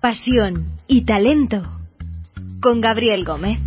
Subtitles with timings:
[0.00, 1.62] pasión y talento
[2.60, 3.58] con Gabriel Gómez.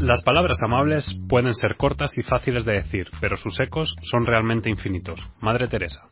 [0.00, 4.70] Las palabras amables pueden ser cortas y fáciles de decir, pero sus ecos son realmente
[4.70, 5.20] infinitos.
[5.40, 6.02] Madre Teresa.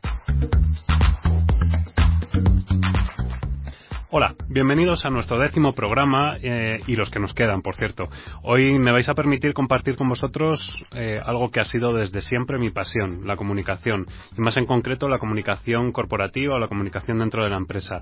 [4.19, 8.09] Hola, bienvenidos a nuestro décimo programa eh, y los que nos quedan, por cierto.
[8.41, 12.57] Hoy me vais a permitir compartir con vosotros eh, algo que ha sido desde siempre
[12.57, 17.43] mi pasión, la comunicación, y más en concreto la comunicación corporativa o la comunicación dentro
[17.43, 18.01] de la empresa.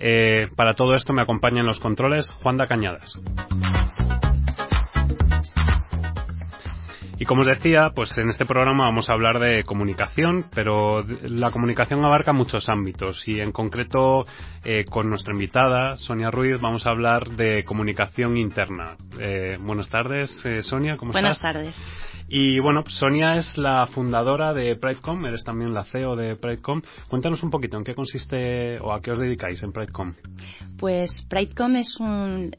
[0.00, 3.16] Eh, para todo esto me acompaña en los controles Juan da Cañadas.
[7.22, 11.52] Y como os decía, pues en este programa vamos a hablar de comunicación, pero la
[11.52, 14.24] comunicación abarca muchos ámbitos y en concreto
[14.64, 18.96] eh, con nuestra invitada, Sonia Ruiz, vamos a hablar de comunicación interna.
[19.20, 21.54] Eh, buenas tardes, eh, Sonia, ¿cómo buenas estás?
[21.54, 22.26] Buenas tardes.
[22.26, 26.82] Y bueno, Sonia es la fundadora de Pridecom, eres también la CEO de Pridecom.
[27.06, 30.14] Cuéntanos un poquito en qué consiste o a qué os dedicáis en Pridecom.
[30.76, 32.50] Pues Pridecom es un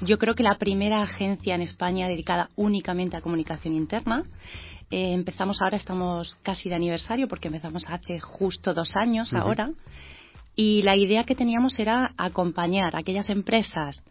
[0.00, 4.24] yo creo que la primera agencia en España dedicada únicamente a comunicación interna.
[4.90, 9.70] Eh, empezamos ahora, estamos casi de aniversario porque empezamos hace justo dos años ahora.
[10.56, 14.04] Y la idea que teníamos era acompañar a aquellas empresas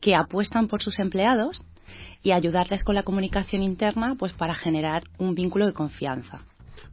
[0.00, 1.64] que apuestan por sus empleados
[2.22, 6.42] y ayudarles con la comunicación interna pues para generar un vínculo de confianza.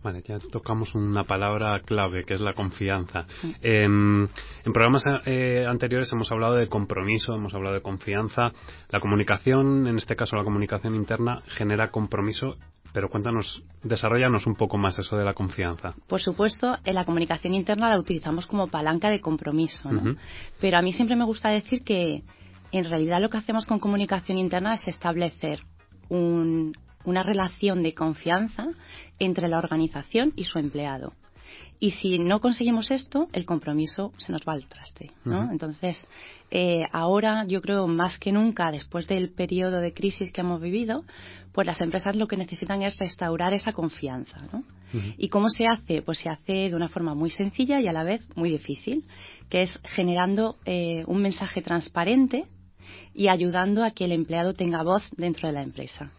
[0.03, 3.25] Vale, ya tocamos una palabra clave, que es la confianza.
[3.61, 8.51] Em, en programas eh, anteriores hemos hablado de compromiso, hemos hablado de confianza.
[8.89, 12.57] La comunicación, en este caso la comunicación interna, genera compromiso
[12.93, 15.93] pero cuéntanos, desarrollanos un poco más eso de la confianza.
[16.07, 20.15] Por supuesto, en la comunicación interna la utilizamos como palanca de compromiso, ¿no?
[20.59, 22.23] Pero a mí siempre me gusta decir que
[22.71, 25.59] en realidad lo que hacemos con comunicación interna es establecer
[26.09, 26.73] un,
[27.05, 28.67] una relación de confianza
[29.19, 31.13] entre la organización y su empleado.
[31.79, 35.11] Y si no conseguimos esto, el compromiso se nos va al traste.
[35.25, 35.51] ¿no?
[35.51, 36.03] Entonces,
[36.49, 41.03] eh, ahora yo creo más que nunca, después del periodo de crisis que hemos vivido,
[41.53, 44.41] pues las empresas lo que necesitan es restaurar esa confianza.
[44.51, 44.63] ¿no?
[45.17, 46.01] ¿Y cómo se hace?
[46.01, 49.05] Pues se hace de una forma muy sencilla y a la vez muy difícil,
[49.49, 52.45] que es generando eh, un mensaje transparente
[53.13, 56.11] y ayudando a que el empleado tenga voz dentro de la empresa.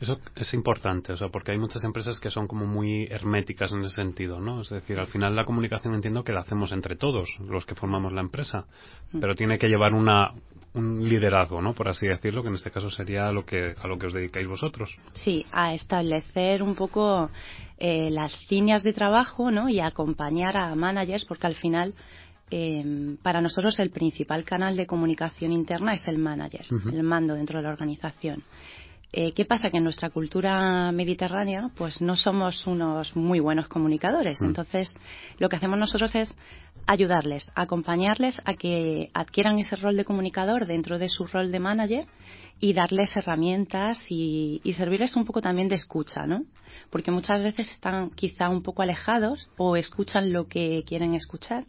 [0.00, 3.80] Eso es importante, o sea, porque hay muchas empresas que son como muy herméticas en
[3.80, 4.60] ese sentido, ¿no?
[4.60, 8.12] Es decir, al final la comunicación entiendo que la hacemos entre todos, los que formamos
[8.12, 8.66] la empresa,
[9.12, 9.20] mm.
[9.20, 10.32] pero tiene que llevar una,
[10.74, 11.74] un liderazgo, ¿no?
[11.74, 14.46] Por así decirlo, que en este caso sería lo que, a lo que os dedicáis
[14.46, 14.96] vosotros.
[15.14, 17.30] Sí, a establecer un poco
[17.78, 19.68] eh, las líneas de trabajo, ¿no?
[19.68, 21.94] Y acompañar a managers, porque al final
[22.50, 27.58] eh, para nosotros el principal canal de comunicación interna es el manager, el mando dentro
[27.58, 28.42] de la organización.
[29.12, 29.70] Eh, ¿Qué pasa?
[29.70, 34.40] Que en nuestra cultura mediterránea, pues no somos unos muy buenos comunicadores.
[34.40, 34.46] Mm.
[34.46, 34.94] Entonces,
[35.38, 36.34] lo que hacemos nosotros es
[36.86, 42.06] ayudarles, acompañarles a que adquieran ese rol de comunicador dentro de su rol de manager
[42.60, 46.42] y darles herramientas y, y servirles un poco también de escucha, ¿no?
[46.90, 51.64] Porque muchas veces están quizá un poco alejados o escuchan lo que quieren escuchar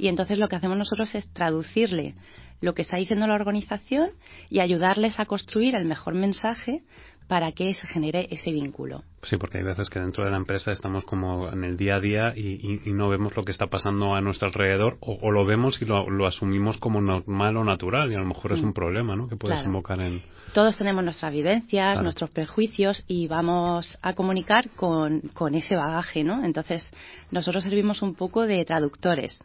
[0.00, 2.14] y entonces lo que hacemos nosotros es traducirle
[2.60, 4.10] lo que está diciendo la organización
[4.48, 6.82] y ayudarles a construir el mejor mensaje
[7.28, 9.04] para que se genere ese vínculo.
[9.22, 12.00] Sí, porque hay veces que dentro de la empresa estamos como en el día a
[12.00, 15.84] día y, no vemos lo que está pasando a nuestro alrededor o, lo vemos y
[15.84, 18.74] lo, asumimos como normal o natural y a lo mejor es un mm.
[18.74, 19.28] problema ¿no?
[19.28, 20.22] que puede desembocar en...
[20.54, 26.44] Todos tenemos nuestras vivencias, nuestros prejuicios y vamos a comunicar con, con, ese bagaje, ¿no?
[26.44, 26.84] Entonces,
[27.30, 29.38] nosotros servimos un poco de traductores,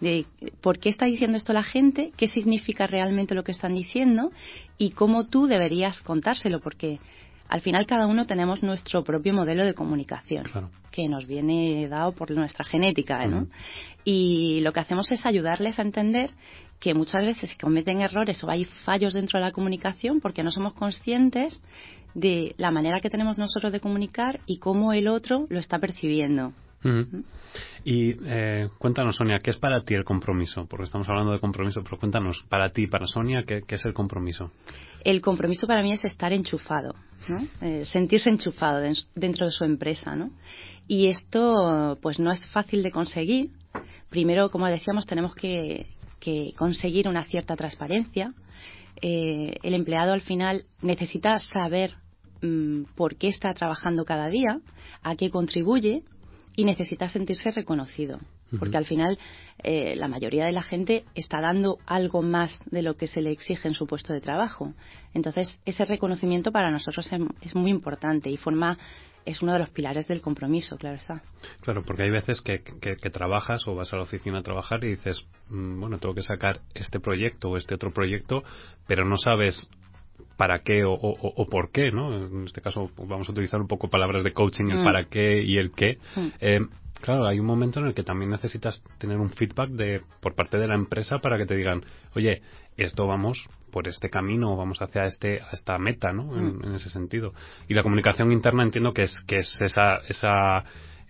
[0.00, 0.26] de
[0.60, 4.32] por qué está diciendo esto la gente, qué significa realmente lo que están diciendo
[4.76, 6.98] y cómo tú deberías contárselo, porque
[7.50, 10.44] al final cada uno tenemos nuestro propio modelo de comunicación
[10.92, 13.48] que nos viene dado por nuestra genética, ¿no?
[14.04, 16.30] Y lo que hacemos es ayudarles a entender
[16.78, 20.50] que muchas veces se cometen errores o hay fallos dentro de la comunicación porque no
[20.50, 21.60] somos conscientes
[22.14, 26.52] de la manera que tenemos nosotros de comunicar y cómo el otro lo está percibiendo.
[27.84, 30.66] Y eh, cuéntanos, Sonia, ¿qué es para ti el compromiso?
[30.66, 34.50] Porque estamos hablando de compromiso, pero cuéntanos, para ti, para Sonia, ¿qué, es el compromiso?
[35.04, 36.94] El compromiso para mí es estar enchufado,
[37.60, 38.80] eh, sentirse enchufado
[39.14, 40.14] dentro de su empresa.
[40.14, 40.30] ¿no?
[40.86, 43.50] Y esto pues no es fácil de conseguir.
[44.10, 45.86] Primero, como decíamos, tenemos que,
[46.56, 48.34] conseguir una cierta transparencia.
[49.00, 51.94] Eh, el empleado al final necesita saber
[52.42, 54.60] mm, por qué está trabajando cada día,
[55.02, 56.02] a qué contribuye
[56.56, 58.18] y necesita sentirse reconocido.
[58.58, 59.18] Porque al final
[59.62, 63.30] eh, la mayoría de la gente está dando algo más de lo que se le
[63.30, 64.72] exige en su puesto de trabajo.
[65.14, 67.08] Entonces, ese reconocimiento para nosotros
[67.40, 68.78] es muy importante y forma
[69.24, 71.22] es uno de los pilares del compromiso, claro está.
[71.60, 74.90] Claro, porque hay veces que, que, trabajas o vas a la oficina a trabajar y
[74.90, 78.42] dices, mm, bueno, tengo que sacar este proyecto o este otro proyecto,
[78.86, 79.68] pero no sabes
[80.40, 82.16] para qué o, o, por qué, ¿no?
[82.16, 84.84] En este caso vamos a utilizar un poco palabras de coaching, el mm.
[84.84, 85.98] para qué y el qué.
[86.16, 86.28] Mm.
[86.40, 86.60] Eh,
[86.98, 90.56] claro, hay un momento en el que también necesitas tener un feedback de por parte
[90.56, 91.84] de la empresa para que te digan,
[92.14, 92.40] oye,
[92.78, 96.34] esto vamos por este camino, vamos hacia este, esta meta, ¿no?
[96.34, 96.74] En, mm.
[96.76, 97.34] ese sentido.
[97.68, 100.64] Y la comunicación interna entiendo que es, que es esa, esa,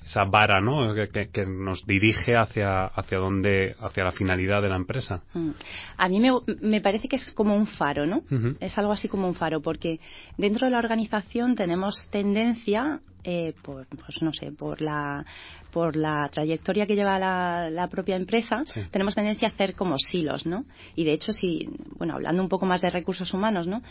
[0.05, 0.95] esa vara, ¿no?
[0.95, 5.23] Que, que, nos dirige hacia, hacia dónde, hacia la finalidad de la empresa.
[5.35, 5.51] Mm.
[5.97, 6.31] A mí me,
[6.61, 8.23] me, parece que es como un faro, ¿no?
[8.61, 10.01] Es algo así como un faro, porque
[10.37, 15.27] dentro de la organización tenemos tendencia eh, por, pues no sé, por la,
[15.71, 20.65] por la trayectoria que lleva la, propia empresa, tenemos tendencia a hacer como silos, ¿no?
[20.97, 21.69] Y de hecho, si,
[21.99, 23.83] bueno, hablando un poco más de recursos humanos, ¿no?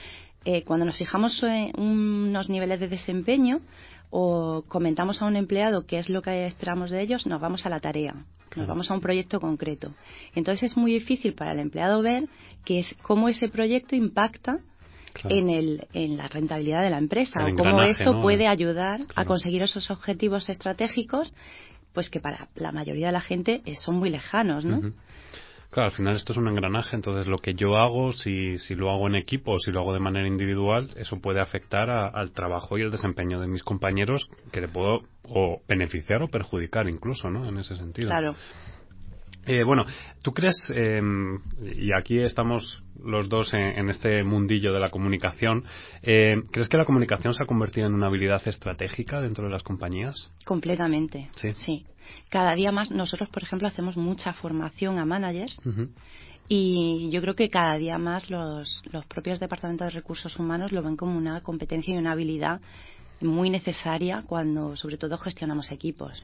[0.45, 3.59] Eh, cuando nos fijamos en unos niveles de desempeño
[4.09, 7.69] o comentamos a un empleado qué es lo que esperamos de ellos, nos vamos a
[7.69, 8.15] la tarea.
[8.55, 9.93] Nos vamos a un proyecto concreto.
[10.33, 12.27] Entonces es muy difícil para el empleado ver
[12.65, 14.59] que es, cómo ese proyecto impacta
[15.25, 19.61] en, el, en la rentabilidad de la empresa o cómo esto puede ayudar a conseguir
[19.61, 21.31] esos objetivos estratégicos
[21.93, 24.93] pues que para la mayoría de la gente eh, son muy lejanos, ¿no?
[25.71, 28.89] Claro, al final esto es un engranaje, entonces lo que yo hago, si, si lo
[28.89, 32.77] hago en equipo o si lo hago de manera individual, eso puede afectar al trabajo
[32.77, 37.47] y el desempeño de mis compañeros que le puedo o beneficiar o perjudicar incluso, ¿no?
[37.47, 38.09] En ese sentido.
[38.09, 38.35] Claro.
[39.45, 39.85] Eh, bueno,
[40.23, 45.63] ¿tú crees, em, y aquí estamos los dos en, este mundillo de la comunicación,
[46.01, 49.63] eh, ¿crees que la comunicación se ha convertido en una habilidad estratégica dentro de las
[49.63, 50.31] compañías?
[50.45, 51.29] Completamente.
[51.35, 51.53] Sí.
[51.65, 51.85] sí.
[52.29, 55.59] Cada día más, nosotros, por ejemplo, hacemos mucha formación a managers.
[56.47, 60.81] Y yo creo que cada día más los, los propios departamentos de recursos humanos lo
[60.81, 62.59] ven como una competencia y una habilidad
[63.21, 66.23] muy necesaria cuando, sobre todo, gestionamos equipos.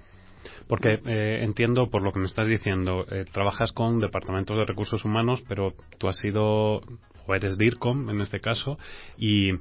[0.68, 5.04] Porque eh, entiendo por lo que me estás diciendo, eh, trabajas con departamentos de recursos
[5.06, 6.82] humanos, pero tú has sido,
[7.28, 8.78] o eres DIRCOM en este caso,
[9.18, 9.52] y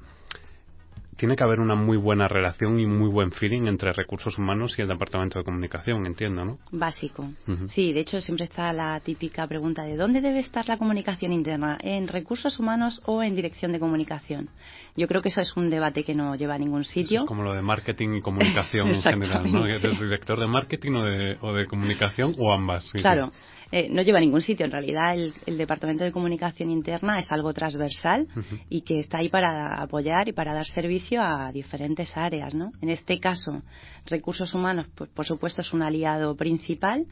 [1.16, 4.82] tiene que haber una muy buena relación y muy buen feeling entre recursos humanos y
[4.82, 6.58] el departamento de comunicación, entiendo, ¿no?
[6.72, 7.28] Básico.
[7.70, 11.78] Sí, de hecho siempre está la típica pregunta de ¿dónde debe estar la comunicación interna?
[11.80, 14.48] ¿En recursos humanos o en dirección de comunicación?
[14.96, 17.20] Yo creo que eso es un debate que no lleva a ningún sitio.
[17.20, 19.66] es como lo de marketing y comunicación en general, ¿no?
[19.66, 22.90] ¿Eres director de marketing o de, o de comunicación o ambas?
[22.92, 23.30] claro.
[23.76, 24.64] Eh, no lleva a ningún sitio.
[24.64, 28.28] En realidad, el, Departamento de Comunicación Interna es algo transversal
[28.70, 32.54] y que está ahí para apoyar y para dar servicio a diferentes áreas.
[32.54, 32.70] ¿no?
[32.80, 33.62] En este caso,
[34.06, 37.04] recursos humanos, pues, por supuesto, es un aliado principal.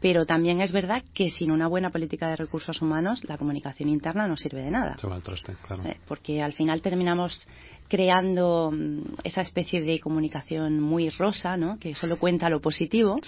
[0.00, 4.26] Pero también es verdad que sin una buena política de recursos humanos, la comunicación interna
[4.26, 4.96] no sirve de nada.
[5.86, 7.46] Eh, porque al final terminamos
[7.88, 11.78] creando mm, esa especie de comunicación muy rosa, ¿no?
[11.78, 13.20] que solo cuenta lo positivo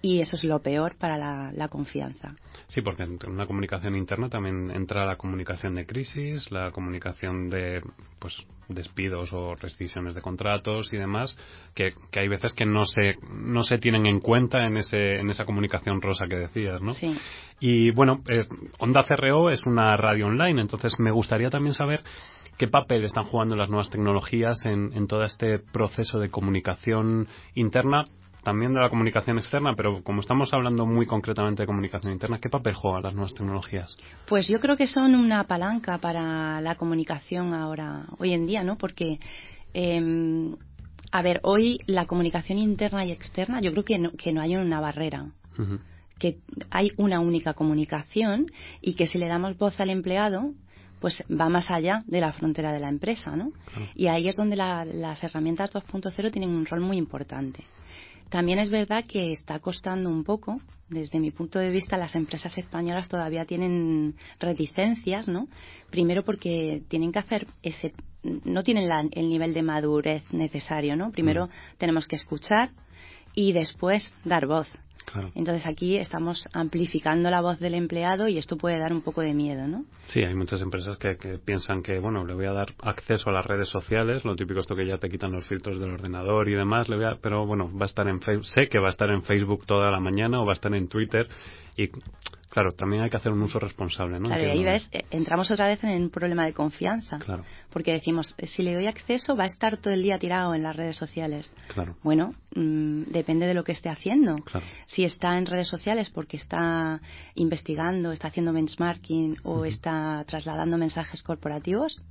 [0.00, 1.16] y eso es lo peor para
[1.52, 2.34] la, confianza.
[2.68, 7.82] Sí, porque en una comunicación interna también entra la comunicación de crisis, la comunicación de
[8.18, 11.36] pues despidos o rescisiones de contratos y demás,
[11.74, 15.30] que, que hay veces que no se, no se tienen en cuenta en, ese, en
[15.30, 16.94] esa comunicación rosa que decías, ¿no?
[16.94, 17.16] Sí.
[17.60, 18.46] Y bueno, eh,
[18.78, 22.02] Onda CRO es una radio online, entonces me gustaría también saber
[22.58, 28.04] qué papel están jugando las nuevas tecnologías en, en todo este proceso de comunicación interna
[28.42, 32.48] también de la comunicación externa, pero como estamos hablando muy concretamente de comunicación interna, ¿qué
[32.48, 33.96] papel juegan las nuevas tecnologías?
[34.26, 38.78] Pues yo creo que son una palanca para la comunicación ahora, hoy en día, ¿no?
[38.78, 39.18] Porque,
[39.74, 40.56] em,
[41.12, 44.56] a ver, hoy la comunicación interna y externa, yo creo que no, que no hay
[44.56, 45.26] una barrera.
[46.18, 46.38] que
[46.70, 48.46] hay una única comunicación
[48.80, 50.52] y que si le damos voz al empleado,
[51.00, 53.52] pues va más allá de la frontera de la empresa, ¿no?
[53.94, 57.64] Y ahí es donde las herramientas 2.0 tienen un rol muy importante.
[58.28, 60.60] También es verdad que está costando un poco.
[60.88, 65.48] Desde mi punto de vista, las empresas españolas todavía tienen reticencias, ¿no?
[65.90, 71.10] Primero porque tienen que hacer ese, no tienen el nivel de madurez necesario, ¿no?
[71.10, 71.50] Primero mm.
[71.76, 72.70] tenemos que escuchar
[73.34, 74.66] y después dar voz.
[75.34, 79.34] Entonces aquí estamos amplificando la voz del empleado y esto puede dar un poco de
[79.34, 79.84] miedo, ¿no?
[80.06, 83.46] Sí, hay muchas empresas que, piensan que, bueno, le voy a dar acceso a las
[83.46, 86.88] redes sociales, lo típico esto que ya te quitan los filtros del ordenador y demás,
[86.88, 89.22] le voy a, pero bueno, va a estar en sé que va a estar en
[89.22, 91.28] Facebook toda la mañana o va a estar en Twitter
[91.76, 91.88] y
[92.48, 94.28] Claro, también hay que hacer un uso responsable, ¿no?
[94.28, 97.18] Claro, y ahí ves, eh, entramos otra vez en un problema de confianza.
[97.18, 97.44] Claro.
[97.70, 100.62] Porque decimos, eh, si le doy acceso, va a estar todo el día tirado en
[100.62, 101.52] las redes sociales.
[101.74, 101.96] Claro.
[102.02, 104.36] Bueno, mm, depende de lo que esté haciendo.
[104.36, 104.64] Claro.
[104.86, 107.00] Si está en redes sociales porque está
[107.34, 112.02] investigando, está haciendo benchmarking o está trasladando mensajes corporativos,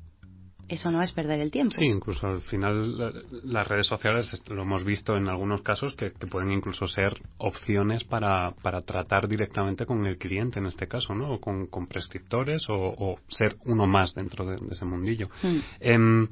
[0.69, 1.75] eso no es perder el tiempo.
[1.75, 6.51] Sí, incluso al final las redes sociales, lo hemos visto en algunos casos, que, pueden
[6.51, 11.35] incluso ser opciones para, para, tratar directamente con el cliente en este caso, ¿no?
[11.35, 15.29] O con, prescriptores o, ser uno más dentro de, ese mundillo.
[15.41, 15.57] Mm.
[15.79, 16.27] Em,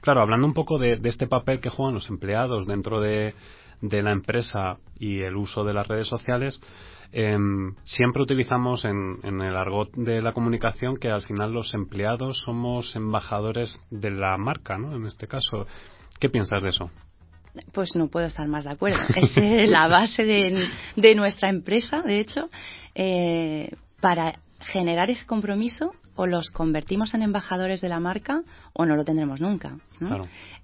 [0.00, 3.34] claro, hablando un poco de, este papel que juegan los empleados dentro de,
[3.80, 6.60] de la empresa y el uso de las redes sociales,
[7.12, 12.94] Em, siempre utilizamos en, el argot de la comunicación que al final los empleados somos
[12.94, 14.94] embajadores de la marca, ¿no?
[14.94, 15.66] En este caso,
[16.20, 16.90] ¿qué piensas de eso?
[17.72, 18.98] Pues no puedo estar más de acuerdo.
[19.36, 22.48] Es la base de, nuestra empresa, de hecho,
[22.94, 28.96] eh, para generar ese compromiso o los convertimos en embajadores de la marca o no
[28.96, 29.76] lo tendremos nunca.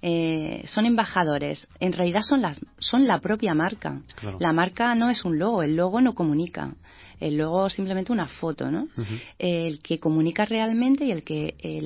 [0.01, 1.67] Eh, son embajadores.
[1.79, 4.01] En realidad son, las, son la propia marca.
[4.39, 6.73] La marca no es un logo, el logo no comunica.
[7.19, 8.87] El logo es simplemente una foto, ¿no?
[9.39, 11.81] El que comunica realmente y el que eh,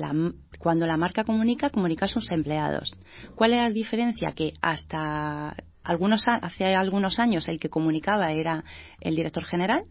[0.58, 2.92] cuando la marca comunica, comunica a sus empleados.
[3.34, 4.32] ¿Cuál es la diferencia?
[4.32, 8.64] Que hasta algunos, hace algunos años el que comunicaba era
[9.00, 9.84] el director general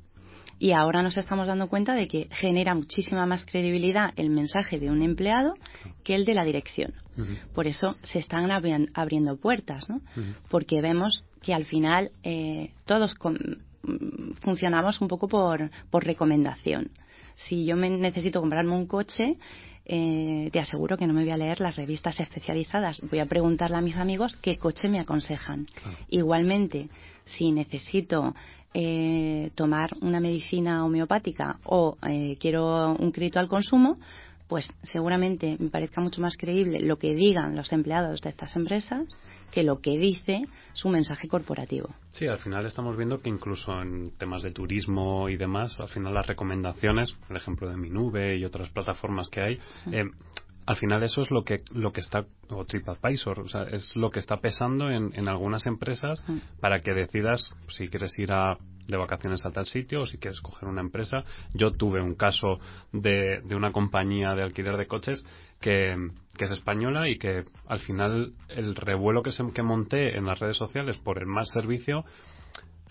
[0.62, 4.92] y ahora nos estamos dando cuenta de que genera muchísima más credibilidad el mensaje de
[4.92, 5.56] un empleado
[6.04, 6.94] que el de la dirección.
[7.56, 10.02] Por eso se están abriendo puertas, ¿no?
[10.50, 13.16] Porque vemos que al final eh, todos
[14.42, 16.92] funcionamos un poco por, por recomendación.
[17.38, 19.38] Si yo me necesito comprarme un coche,
[19.86, 23.02] eh, te aseguro que no me voy a leer las revistas especializadas.
[23.10, 25.66] Voy a preguntarle a mis amigos qué coche me aconsejan.
[26.10, 26.90] Igualmente,
[27.26, 28.34] si necesito
[28.74, 33.98] eh, tomar una medicina homeopática o eh, quiero un crédito al consumo,
[34.48, 39.08] pues seguramente me parezca mucho más creíble lo que digan los empleados de estas empresas
[39.52, 41.90] que lo que dice su mensaje corporativo.
[42.12, 46.14] Sí, al final estamos viendo que incluso en temas de turismo y demás, al final
[46.14, 49.60] las recomendaciones, por ejemplo de mi nube y otras plataformas que hay,
[49.92, 50.06] eh,
[50.66, 54.10] al final eso es lo que lo que está o TripAdvisor o sea, es lo
[54.10, 56.24] que está pesando en, en algunas empresas
[56.60, 60.42] para que decidas si quieres ir a de vacaciones a tal sitio o si quieres
[60.42, 61.24] coger una empresa.
[61.54, 62.60] Yo tuve un caso
[62.92, 65.26] de, de una compañía de alquiler de coches
[65.60, 65.96] que,
[66.38, 70.40] que, es española y que al final el revuelo que, se, que monté en las
[70.40, 72.04] redes sociales por el mal servicio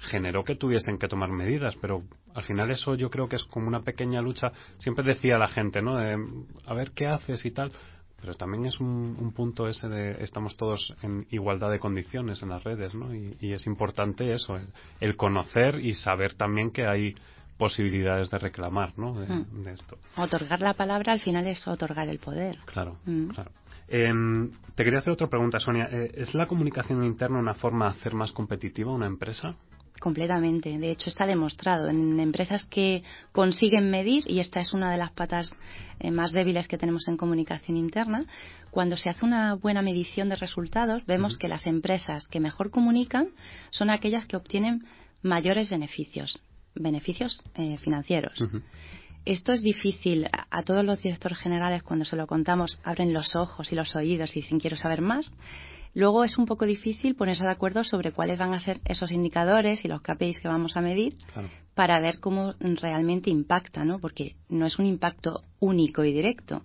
[0.00, 2.02] generó que tuviesen que tomar medidas, pero
[2.35, 4.52] al final eso yo creo que es como una pequeña lucha.
[4.78, 5.97] Siempre decía la gente, ¿no?
[5.97, 7.73] a ver qué haces y tal.
[8.21, 12.62] Pero también es un, punto ese de estamos todos en igualdad de condiciones en las
[12.62, 13.14] redes, ¿no?
[13.14, 14.59] Y, es importante eso,
[15.00, 17.14] el, conocer y saber también que hay
[17.57, 19.14] posibilidades de reclamar, ¿no?
[19.14, 19.69] De, hmm.
[19.69, 19.97] esto.
[20.16, 22.59] Otorgar la palabra al final es otorgar el poder.
[22.66, 23.28] Claro, hmm.
[23.28, 23.52] claro.
[23.88, 25.88] Em, te quería hacer otra pregunta, Sonia.
[25.90, 29.57] Eh, ¿Es la comunicación interna una forma de hacer más competitiva una empresa?
[30.00, 30.78] Completamente.
[30.78, 35.12] De hecho, está demostrado en empresas que consiguen medir, y esta es una de las
[35.12, 35.52] patas
[36.00, 38.25] eh, más débiles que tenemos en comunicación interna,
[38.71, 43.28] cuando se hace una buena medición de resultados, vemos que las empresas que mejor comunican
[43.69, 44.85] son aquellas que obtienen
[45.23, 46.42] mayores beneficios,
[46.75, 48.42] beneficios eh, financieros.
[49.26, 50.28] Esto es difícil.
[50.33, 54.35] A todos los directores generales, cuando se lo contamos, abren los ojos y los oídos
[54.35, 55.30] y dicen quiero saber más.
[55.94, 59.85] Luego es un poco difícil ponerse de acuerdo sobre cuáles van a ser esos indicadores
[59.85, 61.16] y los KPIs que vamos a medir
[61.75, 63.99] para ver cómo realmente impacta, ¿no?
[63.99, 66.62] Porque no es un impacto único y directo.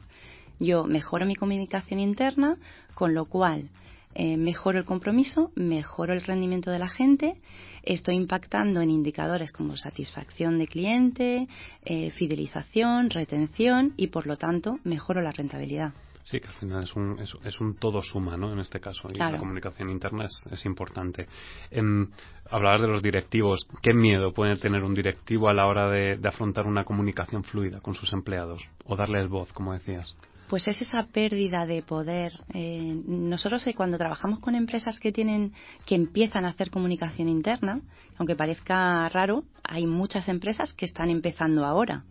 [0.60, 2.58] Yo mejoro mi comunicación interna,
[2.94, 3.70] con lo cual
[4.14, 7.36] eh, mejoro el compromiso, mejoro el rendimiento de la gente,
[7.84, 11.48] estoy impactando en indicadores como satisfacción de cliente,
[11.84, 15.94] eh, fidelización, retención y, por lo tanto, mejoro la rentabilidad.
[16.26, 18.52] Sí, que al final es un, es, un todo suma, ¿no?
[18.52, 19.08] En este caso.
[19.14, 21.28] Y la comunicación interna es, importante.
[21.70, 22.10] Em,
[22.50, 23.64] hablabas de los directivos.
[23.84, 27.94] ¿Qué miedo puede tener un directivo a la hora de, afrontar una comunicación fluida con
[27.94, 28.64] sus empleados?
[28.86, 30.18] O darles voz, como decías.
[30.50, 32.32] Pues es esa pérdida de poder.
[32.56, 35.54] Eh, nosotros eh, cuando trabajamos con empresas que tienen,
[35.86, 37.82] que empiezan a hacer comunicación interna,
[38.18, 42.04] aunque parezca raro, hay muchas empresas que están empezando ahora.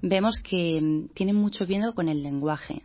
[0.00, 2.82] Vemos que mm, tienen mucho miedo con el lenguaje.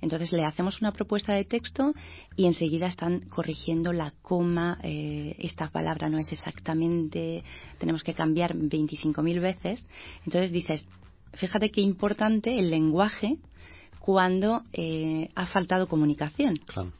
[0.00, 1.94] Entonces le hacemos una propuesta de texto
[2.36, 7.44] y enseguida están corrigiendo la coma, eh, esta palabra no es exactamente,
[7.78, 9.86] tenemos que cambiar 25.000 veces.
[10.26, 10.86] Entonces dices,
[11.34, 13.38] fíjate qué importante el lenguaje
[14.00, 16.56] cuando eh, ha faltado comunicación.
[16.66, 16.92] Claro.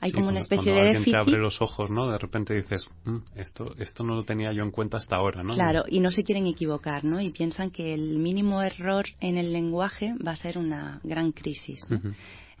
[0.00, 1.12] Hay como una especie de déficit.
[1.12, 2.08] te abre los ojos, ¿no?
[2.10, 5.54] De repente dices, mm, esto, esto no lo tenía yo en cuenta hasta ahora, ¿no?
[5.54, 7.20] Claro, y no se quieren equivocar, ¿no?
[7.20, 11.80] Y piensan que el mínimo error en el lenguaje va a ser una gran crisis.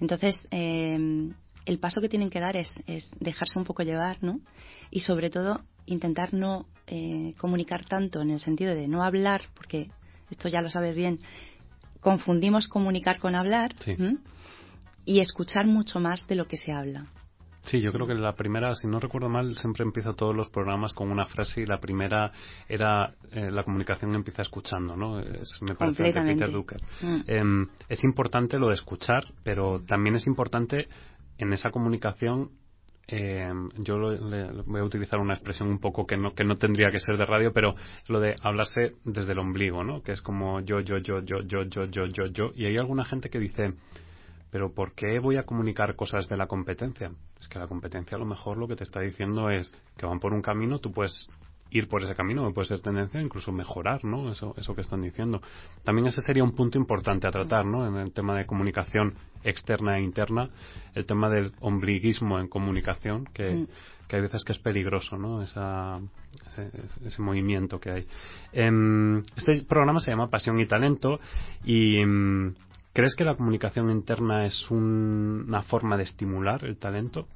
[0.00, 1.30] Entonces, eh,
[1.68, 2.72] el paso que tienen que dar es,
[3.20, 4.40] dejarse un poco llevar, ¿no?
[4.90, 9.90] Y sobre todo intentar no eh, comunicar tanto en el sentido de no hablar, porque
[10.30, 11.20] esto ya lo sabes bien,
[12.00, 13.74] confundimos comunicar con hablar
[15.04, 17.06] y escuchar mucho más de lo que se habla.
[17.68, 20.94] Sí, yo creo que la primera, si no recuerdo mal, siempre empiezo todos los programas
[20.94, 22.32] con una frase y la primera
[22.66, 25.20] era eh, la comunicación empieza escuchando, ¿no?
[25.20, 26.80] Es, me parece de Peter Drucker.
[27.02, 27.20] Mm.
[27.26, 30.88] Em, es importante lo de escuchar, pero también es importante
[31.36, 32.50] en esa comunicación
[33.10, 33.96] eh, yo
[34.66, 37.24] voy a utilizar una expresión un poco que no, que no tendría que ser de
[37.24, 37.74] radio, pero
[38.08, 40.02] lo de hablarse desde el ombligo, ¿no?
[40.02, 42.50] Que es como yo, yo, yo, yo, yo, yo, yo, yo, yo.
[42.54, 43.72] Y hay alguna gente que dice,
[44.50, 47.10] pero ¿por qué voy a comunicar cosas de la competencia?
[47.38, 50.20] Es que la competencia a lo mejor lo que te está diciendo es que van
[50.20, 51.28] por un camino, tú puedes
[51.70, 54.32] ir por ese camino, puede ser tendencia, incluso mejorar, ¿no?
[54.32, 55.42] Eso, eso que están diciendo.
[55.84, 57.86] También ese sería un punto importante a tratar, ¿no?
[57.86, 59.14] En el tema de comunicación
[59.44, 60.50] externa e interna,
[60.94, 63.66] el tema del ombliguismo en comunicación, que, mm.
[64.08, 65.42] que hay veces que es peligroso, ¿no?
[65.42, 66.00] Esa,
[67.04, 68.06] ese, movimiento que hay.
[68.52, 71.20] Em, este programa se llama Pasión y Talento
[71.64, 72.54] y em,
[72.98, 77.28] ¿crees que la comunicación interna es una forma de estimular el talento?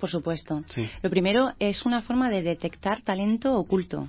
[0.00, 0.64] Por supuesto.
[1.00, 4.08] Lo primero es una forma de detectar talento oculto.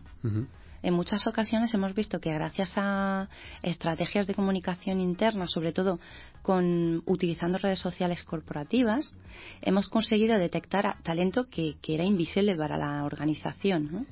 [0.81, 3.29] En muchas ocasiones hemos visto que gracias a
[3.61, 5.99] estrategias de comunicación interna, sobre todo
[6.41, 9.13] con utilizando redes sociales corporativas,
[9.61, 14.07] hemos conseguido detectar talento que, era invisible para la organización.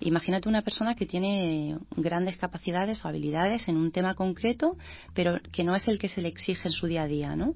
[0.00, 4.76] Imagínate una persona que tiene grandes capacidades o habilidades en un tema concreto,
[5.14, 7.54] pero que no es el que se le exige en su día a día, ¿no?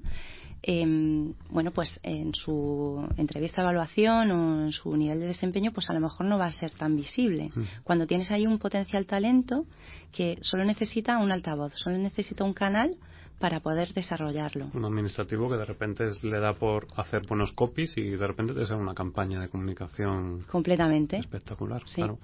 [0.65, 5.89] Em, bueno, pues en su entrevista de evaluación o en su nivel de desempeño, pues
[5.89, 7.49] a lo mejor no va a ser tan visible.
[7.53, 7.61] Mm.
[7.83, 9.65] Cuando tienes ahí un potencial talento
[10.13, 12.95] que solo necesita un altavoz, solo necesita un canal
[13.43, 14.69] para poder desarrollarlo.
[14.73, 18.65] Un administrativo que de repente le da por hacer buenos copies y de repente te
[18.65, 21.83] sale una campaña de comunicación completamente espectacular.
[21.93, 22.19] Claro.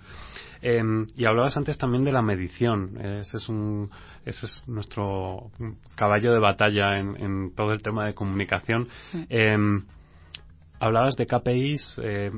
[0.62, 2.98] Em, y hablabas antes también de la medición.
[3.02, 3.90] Ese es un
[4.24, 5.52] ese es nuestro
[5.96, 8.88] caballo de batalla en, todo el tema de comunicación.
[9.12, 9.24] Mm.
[9.28, 9.86] Em,
[10.80, 12.00] hablabas de KPIs.
[12.02, 12.32] Eh,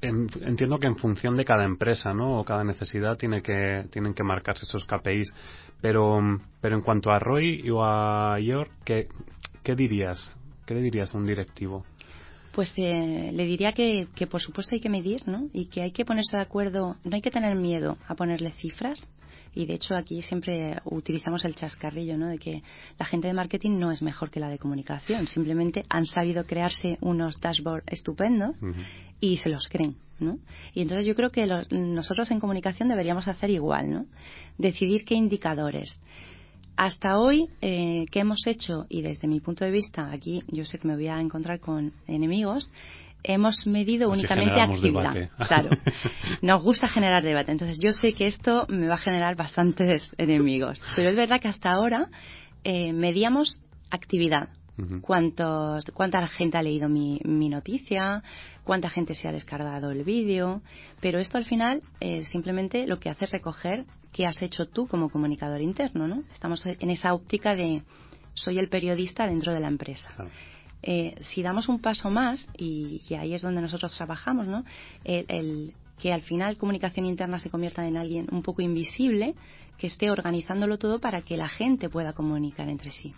[0.00, 2.38] entiendo que en función de cada empresa, ¿no?
[2.38, 5.34] O cada necesidad tiene que tienen que marcarse esos KPIs.
[5.80, 6.20] Pero,
[6.60, 9.08] pero en cuanto a Roy o a York, ¿qué,
[9.62, 10.34] qué dirías?
[10.66, 11.84] ¿Qué le dirías a un directivo?
[12.52, 15.48] Pues eh, le diría que, que, por supuesto hay que medir, ¿no?
[15.52, 19.08] Y que hay que ponerse de acuerdo, no hay que tener miedo a ponerle cifras,
[19.54, 22.28] y de hecho aquí siempre utilizamos el chascarrillo, ¿no?
[22.28, 22.62] De que
[22.98, 25.26] la gente de marketing no es mejor que la de comunicación.
[25.26, 28.56] Simplemente han sabido crearse unos dashboards estupendos
[29.20, 30.38] y se los creen, ¿no?
[30.74, 34.06] Y entonces yo creo que nosotros en comunicación deberíamos hacer igual, ¿no?
[34.58, 36.00] Decidir qué indicadores.
[36.76, 38.86] Hasta hoy, eh, ¿qué hemos hecho?
[38.88, 41.92] Y desde mi punto de vista, aquí yo sé que me voy a encontrar con
[42.06, 42.70] enemigos,
[43.24, 45.30] hemos medido únicamente actividad.
[45.48, 45.70] Claro,
[46.42, 47.52] nos gusta generar debate.
[47.52, 50.82] Entonces yo sé que esto me va a generar bastantes enemigos.
[50.96, 52.08] Pero es verdad que hasta ahora
[52.64, 54.48] eh, medíamos actividad.
[55.02, 58.22] cuántos, cuánta gente ha leído mi, mi, noticia,
[58.64, 60.62] cuánta gente se ha descargado el vídeo,
[61.00, 64.86] pero esto al final eh, simplemente lo que hace es recoger qué has hecho tú
[64.86, 66.24] como comunicador interno, ¿no?
[66.32, 67.82] Estamos en esa óptica de
[68.34, 70.10] soy el periodista dentro de la empresa.
[70.82, 74.64] Eh, si damos un paso más, y, ahí es donde nosotros trabajamos, ¿no?
[75.04, 79.36] El, que al final comunicación interna se convierta en alguien un poco invisible,
[79.78, 83.14] que esté organizándolo todo para que la gente pueda comunicar entre sí.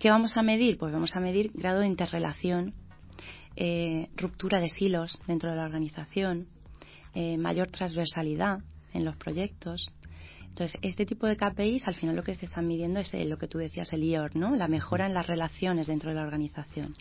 [0.00, 0.78] ¿Qué vamos a medir?
[0.78, 2.74] Pues vamos a medir grado de interrelación,
[3.54, 6.48] eh, ruptura de silos dentro de la organización,
[7.14, 8.58] eh, mayor transversalidad
[8.92, 9.88] en los proyectos,
[10.58, 13.46] entonces, este tipo de KPIs, al final lo que se están midiendo es lo que
[13.46, 14.56] tú decías, el IOR, ¿no?
[14.56, 16.94] La mejora en las relaciones dentro de la organización.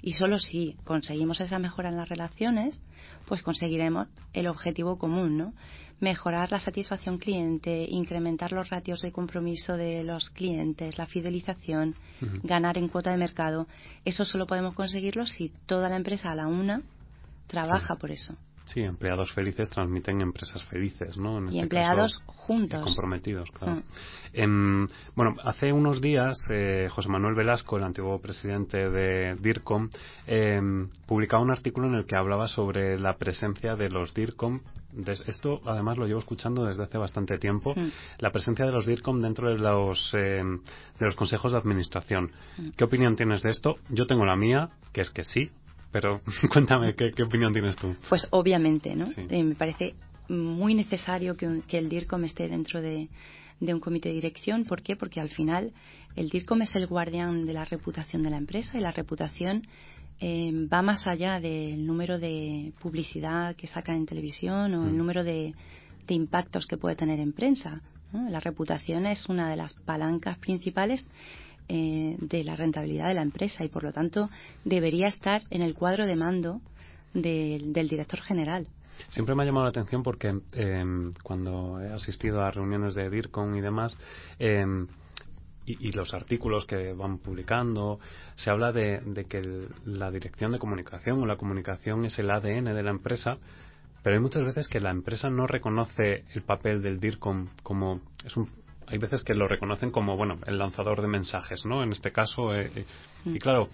[0.00, 2.80] Y solo si conseguimos esa mejora en las relaciones,
[3.26, 5.54] pues conseguiremos el objetivo común, ¿no?
[5.98, 11.96] Mejorar la satisfacción cliente, incrementar los ratios de compromiso de los clientes, la fidelización,
[12.44, 13.66] ganar en cuota de mercado.
[14.04, 16.82] Eso solo podemos conseguirlo si toda la empresa a la una
[17.48, 18.36] trabaja por eso.
[18.72, 21.38] Sí, empleados felices transmiten empresas felices, ¿no?
[21.38, 22.80] En y este empleados juntos.
[22.82, 23.76] Comprometidos, claro.
[23.76, 23.82] Mm.
[24.32, 29.90] Em, bueno, hace unos días eh, José Manuel Velasco, el antiguo presidente de DIRCOM,
[30.26, 34.60] em, publicaba un artículo en el que hablaba sobre la presencia de los DIRCOM.
[35.26, 37.74] esto, además, lo llevo escuchando desde hace bastante tiempo.
[37.74, 37.88] Mm.
[38.18, 40.60] La presencia de los DIRCOM dentro de los, em,
[40.98, 42.30] de los consejos de administración.
[42.56, 42.70] Mm.
[42.76, 43.76] ¿Qué opinión tienes de esto?
[43.88, 45.50] Yo tengo la mía, que es que sí,
[45.90, 46.20] pero
[46.52, 47.94] cuéntame, ¿qué, opinión tienes tú?
[48.08, 49.06] Pues obviamente, ¿no?
[49.16, 49.94] Eh, me parece
[50.28, 51.46] muy necesario que,
[51.78, 53.08] el DIRCOM esté dentro de,
[53.60, 54.64] un comité de dirección.
[54.64, 54.96] ¿Por qué?
[54.96, 55.72] Porque al final
[56.16, 59.62] el DIRCOM es el guardián de la reputación de la empresa y la reputación
[60.20, 64.96] eh, va más allá del número de publicidad que saca en televisión o el mm.
[64.96, 65.54] número de,
[66.08, 67.82] impactos que puede tener en prensa.
[68.12, 71.04] La reputación es una de las palancas principales
[71.72, 74.28] eh, de la rentabilidad de la empresa y, por lo tanto,
[74.64, 76.60] debería estar en el cuadro de mando
[77.14, 78.66] del director general.
[79.10, 83.56] Siempre me ha llamado la atención porque em, cuando he asistido a reuniones de DIRCON
[83.56, 83.96] y demás,
[84.40, 84.88] em,
[85.64, 88.00] y, los artículos que van publicando,
[88.34, 92.82] se habla de, que la dirección de comunicación o la comunicación es el ADN de
[92.82, 93.38] la empresa,
[94.02, 98.36] pero hay muchas veces que la empresa no reconoce el papel del DIRCOM como es
[98.36, 98.48] un
[98.90, 102.54] hay veces que lo reconocen como bueno el lanzador de mensajes no en este caso
[102.54, 102.84] eh, eh,
[103.24, 103.38] y mm.
[103.38, 103.68] claro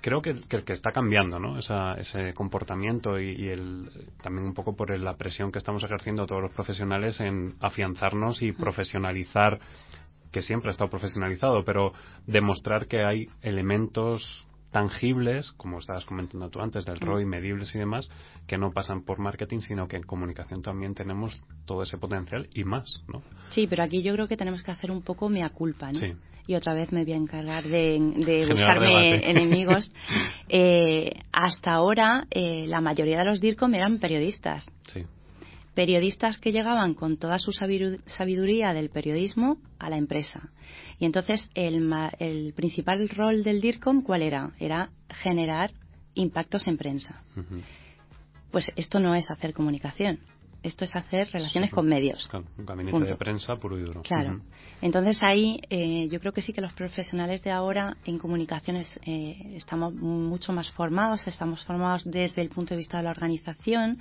[0.00, 1.58] creo que, que, que, está cambiando ¿no?
[1.58, 3.90] ese comportamiento y, el,
[4.22, 8.52] también un poco por la presión que estamos ejerciendo todos los profesionales en afianzarnos y
[8.52, 9.58] profesionalizar,
[10.32, 11.92] que siempre ha estado profesionalizado, pero
[12.26, 14.47] demostrar que hay elementos
[14.78, 18.08] tangibles, como estabas comentando tú antes, del ROI, medibles y demás,
[18.46, 21.36] que no pasan por marketing, sino que en comunicación también tenemos
[21.66, 23.20] todo ese potencial y más, ¿no?
[23.50, 25.98] Sí, pero aquí yo creo que tenemos que hacer un poco mea culpa, ¿no?
[25.98, 26.14] Sí
[26.46, 27.98] y otra vez me voy a encargar de,
[28.48, 29.92] buscarme enemigos.
[30.50, 34.66] Eh, hasta ahora, eh, la mayoría de los DIRCOM eran periodistas.
[35.78, 40.50] Periodistas que llegaban con toda su sabiduría del periodismo a la empresa.
[40.98, 44.50] Y entonces, el, principal rol del DIRCOM, ¿cuál era?
[44.58, 45.70] Era generar
[46.14, 47.22] impactos en prensa.
[48.50, 50.18] Pues esto no es hacer comunicación
[50.62, 52.26] esto es hacer relaciones con medios.
[52.28, 54.02] Claro, un gabinete de prensa puro y duro.
[54.02, 54.40] Claro.
[54.82, 59.54] Entonces ahí eh, yo creo que sí que los profesionales de ahora en comunicaciones eh,
[59.54, 63.98] estamos mucho más formados, estamos formados desde el punto de vista de la organización,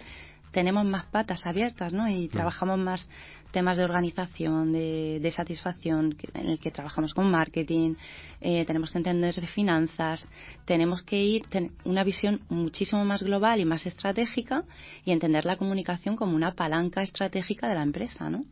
[0.52, 2.10] tenemos más patas abiertas, ¿no?
[2.10, 3.10] Y trabajamos más
[3.52, 7.96] temas de organización, de, satisfacción, en el que trabajamos con marketing,
[8.42, 10.28] eh, tenemos que entender de finanzas,
[10.66, 14.64] tenemos que ir tener una visión muchísimo más global y más estratégica
[15.06, 18.44] y entender la comunicación como una palanca estratégica de la empresa, ¿no?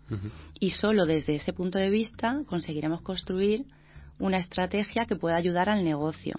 [0.59, 3.65] Y solo desde ese punto de vista conseguiremos construir
[4.19, 6.35] una estrategia que pueda ayudar al negocio.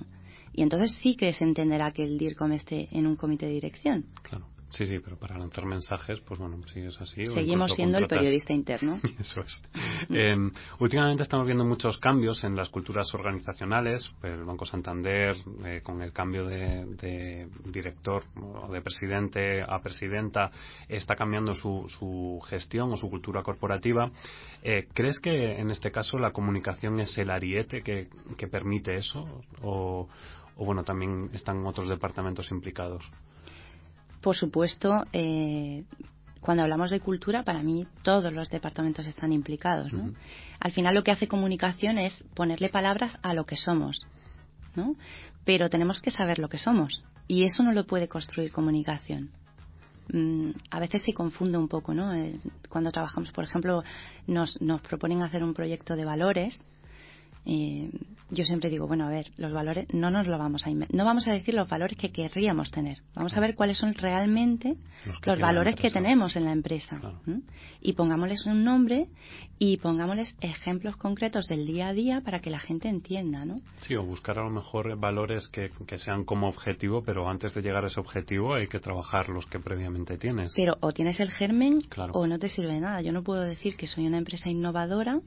[0.53, 4.07] Y entonces sí que se entenderá que el DIRCOM esté en un comité de dirección.
[4.23, 4.56] Claro.
[4.70, 7.24] Sí, sí, pero para lanzar mensajes, pues bueno, sí es así.
[7.26, 9.00] Seguimos siendo el periodista interno.
[9.20, 9.62] Eso es.
[10.11, 10.50] Em,
[10.81, 14.11] últimamente estamos viendo muchos cambios en las culturas organizacionales.
[14.22, 20.50] El Banco Santander, eh, con el cambio de, director o de presidente a presidenta,
[20.88, 24.11] está cambiando su, su gestión o su cultura corporativa.
[24.62, 29.42] Eh, ¿Crees que en este caso la comunicación es el ariete que, que permite eso?
[29.62, 30.09] O,
[30.57, 33.05] o bueno, también están otros departamentos implicados?
[34.27, 35.85] Por supuesto, eh,
[36.41, 39.93] cuando hablamos de cultura, para mí todos los departamentos están implicados.
[40.59, 44.01] Al final lo que hace comunicación es ponerle palabras a lo que somos.
[44.75, 44.97] ¿no?
[45.45, 47.05] Pero tenemos que saber lo que somos.
[47.29, 49.31] Y eso no lo puede construir comunicación.
[50.12, 52.12] Mm, a veces se confunde un poco, ¿no?
[52.12, 53.85] Eh, cuando trabajamos, por ejemplo,
[54.27, 56.65] nos, nos proponen hacer un proyecto de valores
[57.46, 57.90] eh,
[58.30, 61.28] yo siempre digo, bueno, a ver, los valores no nos lo vamos a no vamos
[61.28, 62.98] a decir los valores que querríamos tener.
[63.14, 64.74] Vamos a ver cuáles son realmente
[65.24, 67.00] los, valores que tenemos en la empresa.
[67.80, 69.06] Y pongámosles un nombre
[69.61, 73.61] y pongámosles ejemplos concretos del día a día para que la gente entienda, ¿no?
[73.78, 77.85] Sí, o buscar a lo mejor valores que, sean como objetivo, pero antes de llegar
[77.85, 80.52] a ese objetivo hay que trabajar los que previamente tienes.
[80.56, 81.78] Pero o tienes el germen
[82.12, 83.02] o no te sirve de nada.
[83.02, 85.20] Yo no puedo decir que soy una empresa innovadora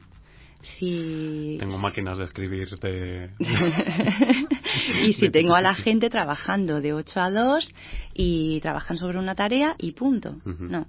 [0.62, 3.30] si tengo máquinas de escribir de
[5.06, 7.74] y si tengo a la gente trabajando de 8 a 2
[8.14, 10.36] y trabajan sobre una tarea y punto.
[10.46, 10.86] No.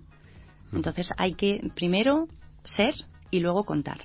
[0.73, 2.27] Entonces hay que primero
[2.65, 2.95] ser
[3.31, 4.01] y luego contar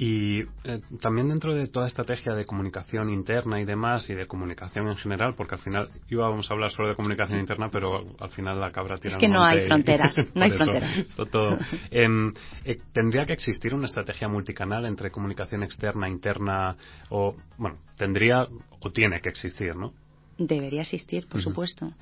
[0.00, 4.88] y eh, también dentro de toda estrategia de comunicación interna y demás, y de comunicación
[4.88, 8.58] en general, porque al final íbamos a hablar solo de comunicación interna, pero al final
[8.58, 9.18] la cabra tiene.
[9.18, 11.06] Es que no hay fronteras, no hay fronteras.
[11.30, 11.58] todo.
[11.90, 12.32] Em,
[12.64, 16.76] eh, tendría que existir una estrategia multicanal entre comunicación externa, interna,
[17.10, 18.48] o, bueno, tendría
[18.80, 19.92] o tiene que existir, ¿no?
[20.40, 21.92] Debería existir, por supuesto.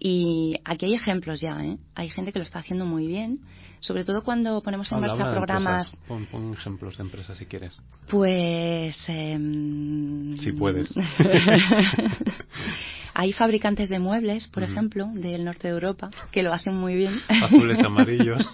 [0.00, 1.78] Y aquí hay ejemplos ya, ¿eh?
[1.94, 3.38] Hay gente que lo está haciendo muy bien,
[3.78, 5.96] sobre todo cuando ponemos en marcha programas.
[6.08, 6.26] Pon,
[6.58, 7.78] ejemplos de empresas si quieres.
[8.08, 8.96] Pues.
[9.06, 10.34] Eh...
[10.38, 10.92] Si puedes.
[13.14, 17.14] hay fabricantes de muebles, por ejemplo, del norte de Europa, que lo hacen muy bien.
[17.28, 18.44] Azules, amarillos.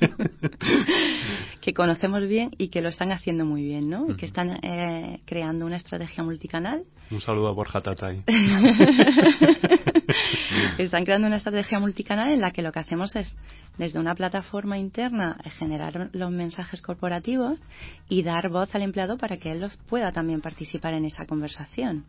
[1.68, 4.10] que conocemos bien y que lo están haciendo muy bien, ¿no?
[4.10, 6.84] Y que están eh, creando una estrategia multicanal.
[7.10, 8.22] Un saludo a Borja Tatay.
[10.78, 13.36] están creando una estrategia multicanal en la que lo que hacemos es,
[13.76, 17.60] desde una plataforma interna, generar los mensajes corporativos
[18.08, 22.06] y dar voz al empleado para que él los pueda también participar en esa conversación.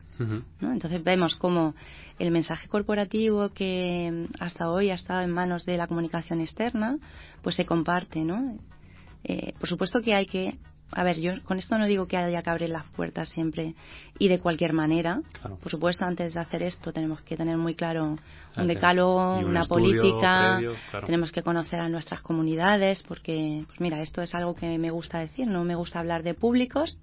[0.62, 0.72] ¿no?
[0.72, 1.76] Entonces vemos cómo
[2.18, 6.98] el mensaje corporativo que hasta hoy ha estado en manos de la comunicación externa,
[7.42, 8.58] pues se comparte, ¿no?
[9.24, 10.58] Eh, por supuesto que hay que
[10.92, 13.76] a ver, yo con esto no digo que haya que abrir las puertas siempre
[14.18, 15.22] y de cualquier manera.
[15.62, 18.18] Por supuesto, antes de hacer esto tenemos que tener muy claro
[18.58, 20.60] un decálogo, una política,
[21.06, 25.20] tenemos que conocer a nuestras comunidades, porque, pues mira, esto es algo que me gusta
[25.20, 26.98] decir, no me gusta hablar de públicos,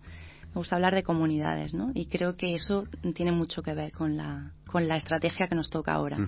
[0.49, 1.93] me gusta hablar de comunidades, ¿no?
[1.95, 5.71] Y creo que eso tiene mucho que ver con la, con la estrategia que nos
[5.71, 6.19] toca ahora.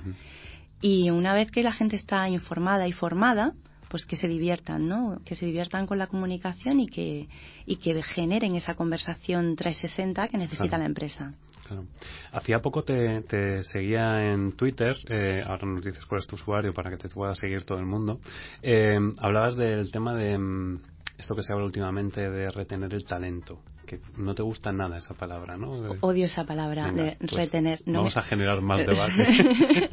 [0.80, 3.52] Y una vez que la gente está informada y formada,
[3.88, 5.20] pues que se diviertan, ¿no?
[5.24, 7.28] Que se diviertan con la comunicación y que,
[7.66, 11.34] y que generen esa conversación 360 que necesita la empresa.
[11.66, 11.84] Claro.
[12.32, 16.90] Hacía poco te, seguía en Twitter, eh, ahora nos dices cuál es tu usuario para
[16.90, 18.20] que te pueda seguir todo el mundo.
[18.62, 20.80] Eh, hablabas del tema de mm,
[21.18, 25.14] esto que se habla últimamente de retener el talento que no te gusta nada esa
[25.14, 25.70] palabra, ¿no?
[26.02, 27.80] Odio esa palabra de pues retener.
[27.86, 29.90] vamos a generar más debate.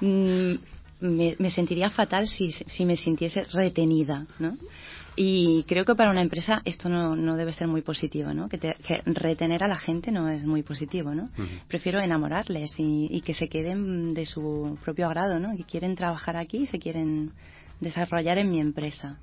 [1.00, 4.56] Mm, me, sentiría fatal si, si, me sintiese retenida, ¿no?
[5.16, 8.48] Y creo que para una empresa esto no, no debe ser muy positivo, ¿no?
[8.48, 8.74] Que,
[9.06, 11.30] retener a la gente no es muy positivo, ¿no?
[11.68, 15.56] Prefiero enamorarles y, que se queden de su propio agrado, ¿no?
[15.56, 17.32] Que quieren trabajar aquí y se quieren
[17.80, 19.18] desarrollar en mi empresa.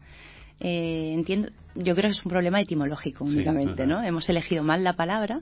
[0.60, 4.04] Eh, entiendo, yo creo que es un problema etimológico únicamente, ¿no?
[4.04, 5.42] Hemos elegido mal la palabra,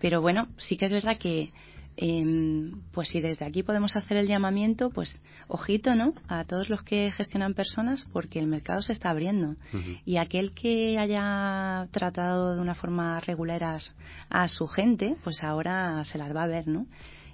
[0.00, 1.52] pero bueno, sí que es verdad que
[1.98, 6.12] eh, pues si desde aquí podemos hacer el llamamiento, pues ojito, ¿no?
[6.28, 9.56] A todos los que gestionan personas, porque el mercado se está abriendo.
[10.04, 13.80] Y aquel que haya tratado de una forma regular
[14.28, 16.86] a, su gente, pues ahora se las va a ver, ¿no?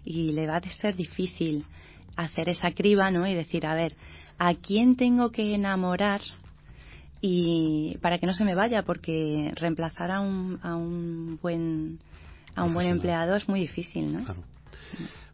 [0.05, 1.64] Y le va a ser difícil
[2.16, 3.27] hacer esa criba, ¿no?
[3.27, 3.96] Y decir, a ver,
[4.38, 6.20] ¿a quién tengo que enamorar
[7.20, 8.83] y para que no se me vaya?
[8.83, 11.98] Porque reemplazar a un, a un buen
[12.55, 14.52] a un buen empleado es muy difícil, ¿no?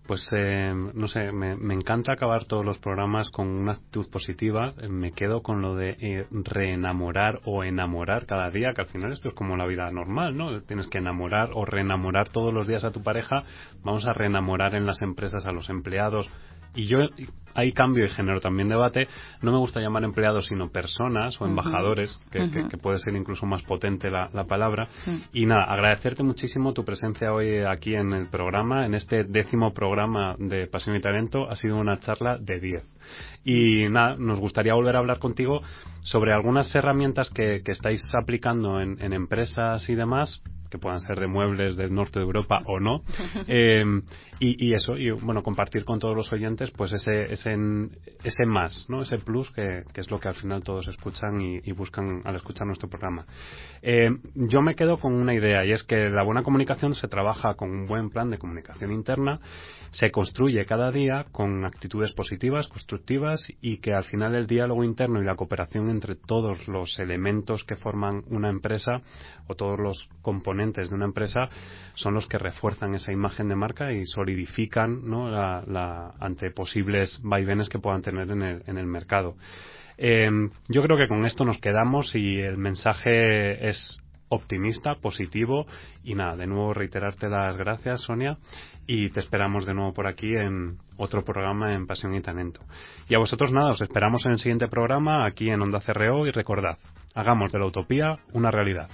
[0.09, 4.73] Pues eh, no sé, me, encanta acabar todos los programas con una actitud positiva.
[4.89, 9.29] Me quedo con lo de eh, reenamorar o enamorar cada día, que al final esto
[9.29, 10.63] es como la vida normal, ¿no?
[10.63, 13.43] Tienes que enamorar o reenamorar todos los días a tu pareja.
[13.85, 16.27] Vamos a reenamorar en las empresas a los empleados.
[16.75, 17.01] Y yo
[17.55, 19.09] hay cambio y género también debate.
[19.43, 22.49] No me gusta llamar empleados, sino personas o embajadores, que,
[22.81, 24.89] puede ser incluso más potente la, palabra.
[25.33, 30.37] Y nada, agradecerte muchísimo tu presencia hoy aquí en el programa, en este décimo programa
[30.39, 31.49] de Pasión y Talento.
[31.51, 32.83] Ha sido una charla de 10.
[33.45, 35.63] Y nada, nos gustaría volver a hablar contigo
[36.01, 41.77] sobre algunas herramientas que, estáis aplicando en empresas y demás que puedan ser de muebles
[41.77, 43.03] del norte de Europa o no.
[43.51, 43.85] Eh,
[44.41, 47.48] y, eso, y bueno, compartir con todos los oyentes pues ese, ese,
[48.25, 49.03] ese más, ¿no?
[49.03, 52.89] ese plus que, es lo que al final todos escuchan y, buscan al escuchar nuestro
[52.89, 53.25] programa.
[53.83, 57.55] Eh, yo me quedo con una idea y es que la buena comunicación se trabaja
[57.55, 59.41] con un buen plan de comunicación interna,
[59.91, 65.23] se construye cada día con actitudes positivas, constructivas y que al final el diálogo interno
[65.23, 69.01] y la cooperación entre todos los elementos que forman una empresa
[69.47, 71.49] o todos los componentes de una empresa
[71.95, 75.31] son los que refuerzan esa imagen de marca y solidifican ¿no?
[75.31, 79.37] la, ante posibles vaivenes que puedan tener en el, en el mercado.
[79.97, 80.31] Eh,
[80.69, 85.67] yo creo que con esto nos quedamos y el mensaje es optimista, positivo
[86.05, 88.39] y nada, de nuevo reiterarte las gracias Sonia
[88.87, 92.61] y te esperamos de nuevo por aquí en otro programa en Pasión y Talento.
[93.09, 96.31] Y a vosotros nada, os esperamos en el siguiente programa aquí en Onda CRO y
[96.31, 96.79] recordad,
[97.15, 98.89] hagamos de la utopía una realidad.